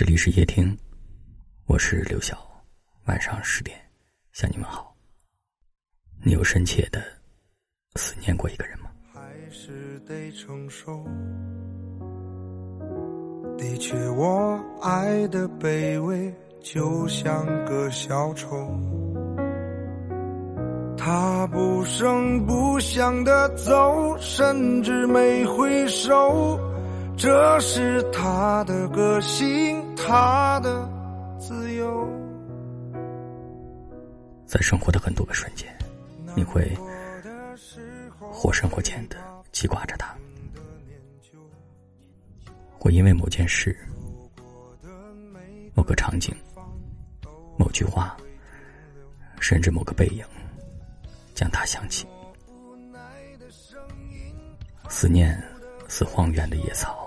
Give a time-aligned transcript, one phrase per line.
[0.00, 0.74] 这里是夜听，
[1.66, 2.34] 我是刘晓。
[3.04, 3.78] 晚上十点
[4.32, 4.96] 向你们好。
[6.24, 7.02] 你有深切的
[7.96, 8.90] 思念过一个人吗？
[9.12, 11.04] 还是得承受。
[13.58, 18.56] 的确，我爱的卑微，就像个小丑。
[20.96, 26.58] 他不声不响的走，甚至没回首。
[27.18, 30.88] 这是他的个性，他的
[31.38, 32.08] 自由。
[34.46, 35.72] 在生活的很多个瞬间，
[36.34, 36.76] 你会
[38.18, 39.16] 或深或浅的
[39.52, 40.12] 记挂着他，
[42.78, 43.76] 会因为某件事、
[45.74, 46.34] 某个场景、
[47.56, 48.16] 某句话，
[49.40, 50.24] 甚至某个背影，
[51.34, 52.06] 将他想起。
[54.88, 55.40] 思念
[55.88, 57.06] 似荒原的野草。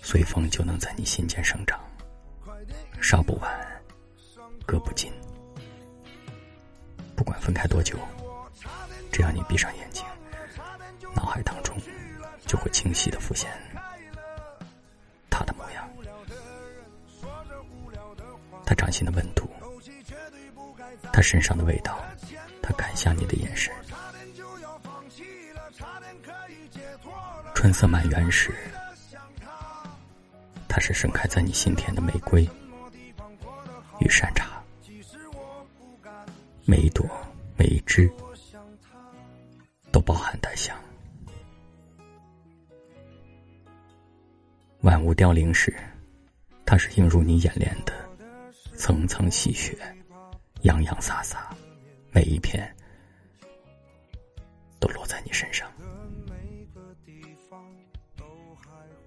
[0.00, 1.78] 随风就能在你心间生长，
[3.00, 3.82] 烧不完，
[4.66, 5.10] 割不尽。
[7.16, 7.98] 不管分开多久，
[9.10, 10.04] 只要你闭上眼睛，
[11.14, 11.76] 脑海当中
[12.46, 13.50] 就会清晰的浮现
[15.30, 15.88] 他的模样，
[18.66, 19.48] 他掌心的温度，
[21.12, 21.98] 他身上的味道，
[22.62, 23.72] 他看向你的眼神。
[27.54, 28.52] 春色满园时。
[30.70, 32.48] 它是盛开在你心田的玫瑰
[34.00, 34.62] 与山茶，
[36.64, 37.04] 每一朵
[37.56, 38.10] 每一枝
[39.90, 40.76] 都饱含带香。
[44.82, 45.74] 万物凋零时，
[46.64, 47.92] 它是映入你眼帘的
[48.76, 49.76] 层层细雪，
[50.62, 51.54] 洋洋洒洒，
[52.10, 52.72] 每一片
[54.78, 55.70] 都落在你身上。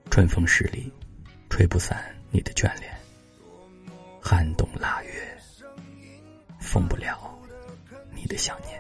[0.09, 0.91] 春风十里。
[1.51, 2.89] 吹不散你的眷恋，
[4.21, 5.37] 寒冬腊月，
[6.59, 7.37] 封不了
[8.13, 8.79] 你的想念。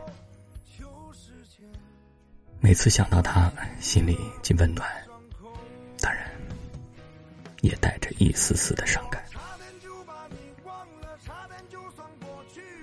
[2.59, 4.87] 每次想到他，心里既温暖，
[5.99, 6.31] 当然
[7.61, 9.21] 也带着一丝丝的伤感。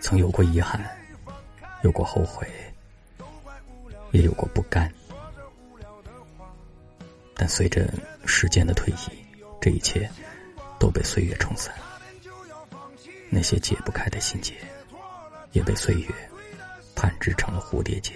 [0.01, 0.85] 曾有过遗憾，
[1.83, 2.47] 有过后悔，
[4.11, 4.93] 也有过不甘，
[7.35, 7.89] 但随着
[8.27, 9.25] 时间的推移。
[9.61, 10.09] 这一切
[10.79, 11.75] 都被岁月冲散，
[13.31, 14.55] 那些解不开的心结，
[15.53, 16.31] 也被岁月
[16.97, 18.15] 攀织成了蝴蝶结。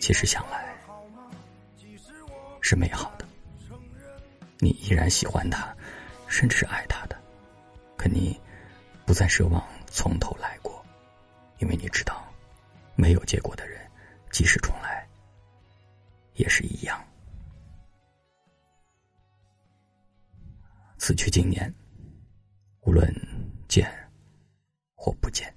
[0.00, 0.76] 其实想来
[2.60, 3.26] 是美好的，
[4.58, 5.74] 你依然喜欢他，
[6.28, 7.16] 甚至是爱他的，
[7.96, 8.38] 可你
[9.04, 10.84] 不再奢望从头来过，
[11.58, 12.24] 因为你知道，
[12.94, 13.80] 没有结果的人，
[14.30, 15.08] 即使重来，
[16.34, 17.02] 也是一样。
[20.98, 21.72] 此去经年，
[22.86, 23.04] 无论
[23.66, 23.84] 见
[24.94, 25.52] 或不见，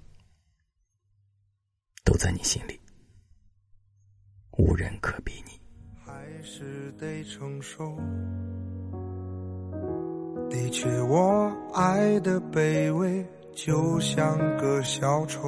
[2.03, 2.79] 都在你心里，
[4.57, 5.51] 无人可比你。
[6.03, 7.95] 还是得承受。
[10.49, 13.23] 的确，我爱的卑微，
[13.53, 15.39] 就像个小丑。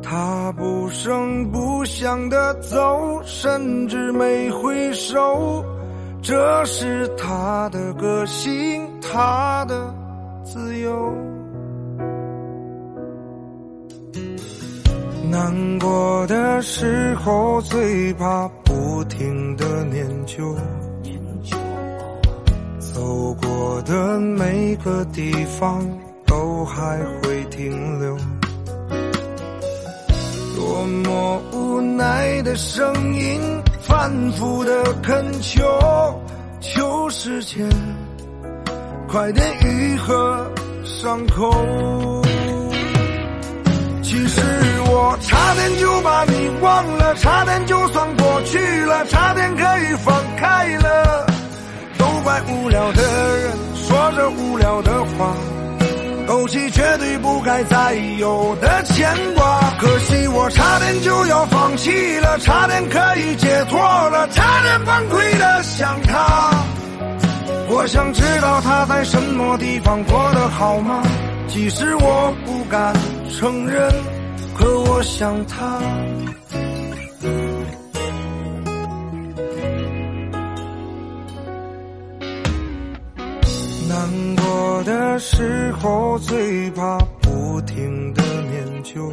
[0.00, 5.64] 他不声不响的走，甚至没回首。
[6.22, 9.92] 这是他的个性，他的
[10.44, 11.12] 自由。
[15.30, 20.54] 难过的时候最怕不停的念旧，
[22.78, 25.84] 走过的每个地方
[26.26, 28.16] 都还会停留。
[30.56, 33.40] 多么无奈的声音。
[33.84, 35.62] 反复的恳求，
[36.60, 37.68] 求时间
[39.12, 40.50] 快点愈合
[40.86, 41.52] 伤口。
[44.02, 44.40] 其实
[44.86, 51.26] 我差点就把你忘了，差点就算过去了，差点可以放开了。
[51.98, 53.02] 都怪无聊的
[53.36, 55.36] 人说着无聊的话。
[56.26, 66.64] 勾起绝对不该再有的牵挂，可惜我差点就要放弃了，差点可以解脱了，差点崩溃的想他。
[67.74, 71.02] 我想知道他在什么地方过得好吗？
[71.48, 72.94] 即使我不敢
[73.30, 73.90] 承认，
[74.54, 75.80] 可我想他。
[83.88, 89.10] 难过的时候最怕不停的念旧，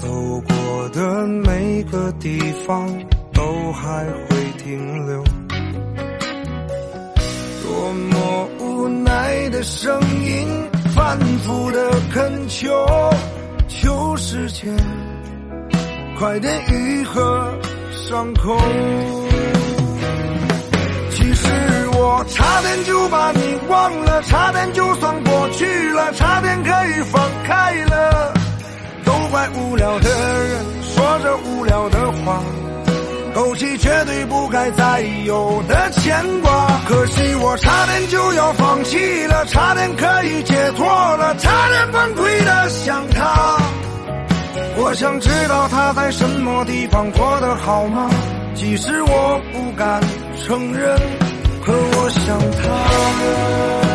[0.00, 0.08] 走
[0.40, 2.88] 过的每个地方
[3.32, 5.22] 都还会停留。
[7.82, 12.70] 多么无奈的声音，反复的恳求，
[13.66, 14.72] 求时间
[16.16, 17.52] 快点愈合
[17.90, 18.56] 伤口。
[21.10, 21.48] 其实
[21.94, 28.32] 我差点就把你忘了，差点就算过去了，差点可以放开了，
[29.04, 32.40] 都怪无聊的人说着无聊的话。
[33.34, 40.86] 勾起绝对不该再有的牵挂，可惜我差点就要放弃了，差点可以解脱
[41.16, 43.56] 了，差点崩溃的想他。
[44.76, 48.10] 我想知道他在什么地方过得好吗？
[48.54, 50.00] 即使我不敢
[50.44, 50.96] 承认，
[51.64, 53.91] 可我想他。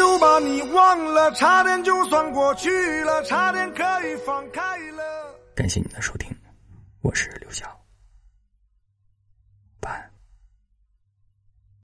[0.00, 2.70] 就把你忘了差点就算过去
[3.04, 4.62] 了，差点可以放开
[4.92, 5.38] 了。
[5.54, 6.34] 感谢你的收听，
[7.02, 7.28] 我是。